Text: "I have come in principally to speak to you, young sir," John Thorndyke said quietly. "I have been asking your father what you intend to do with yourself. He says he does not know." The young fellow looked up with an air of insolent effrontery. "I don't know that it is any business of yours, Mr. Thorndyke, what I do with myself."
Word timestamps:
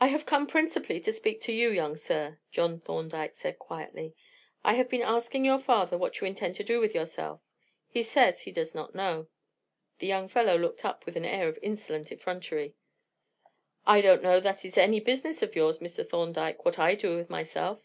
"I 0.00 0.06
have 0.06 0.24
come 0.24 0.44
in 0.44 0.48
principally 0.48 0.98
to 1.00 1.12
speak 1.12 1.42
to 1.42 1.52
you, 1.52 1.68
young 1.70 1.94
sir," 1.94 2.38
John 2.52 2.80
Thorndyke 2.80 3.36
said 3.36 3.58
quietly. 3.58 4.14
"I 4.64 4.72
have 4.76 4.88
been 4.88 5.02
asking 5.02 5.44
your 5.44 5.58
father 5.58 5.98
what 5.98 6.18
you 6.22 6.26
intend 6.26 6.54
to 6.54 6.64
do 6.64 6.80
with 6.80 6.94
yourself. 6.94 7.42
He 7.86 8.02
says 8.02 8.40
he 8.40 8.50
does 8.50 8.74
not 8.74 8.94
know." 8.94 9.28
The 9.98 10.06
young 10.06 10.28
fellow 10.28 10.56
looked 10.56 10.86
up 10.86 11.04
with 11.04 11.16
an 11.16 11.26
air 11.26 11.48
of 11.48 11.58
insolent 11.60 12.10
effrontery. 12.10 12.76
"I 13.86 14.00
don't 14.00 14.22
know 14.22 14.40
that 14.40 14.64
it 14.64 14.68
is 14.68 14.78
any 14.78 15.00
business 15.00 15.42
of 15.42 15.54
yours, 15.54 15.80
Mr. 15.80 16.08
Thorndyke, 16.08 16.64
what 16.64 16.78
I 16.78 16.94
do 16.94 17.14
with 17.18 17.28
myself." 17.28 17.82